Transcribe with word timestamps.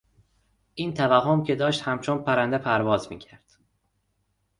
این 0.75 0.93
توهم 0.93 1.43
که 1.43 1.55
داشت 1.55 1.81
همچون 1.81 2.23
پرنده 2.23 2.57
پرواز 2.57 3.11
میکرد 3.11 3.53